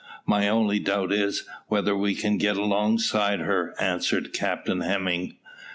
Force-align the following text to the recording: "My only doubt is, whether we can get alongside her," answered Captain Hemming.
"My 0.25 0.49
only 0.49 0.79
doubt 0.79 1.11
is, 1.13 1.45
whether 1.67 1.95
we 1.95 2.15
can 2.15 2.39
get 2.39 2.57
alongside 2.57 3.41
her," 3.41 3.75
answered 3.79 4.33
Captain 4.33 4.79
Hemming. 4.81 5.35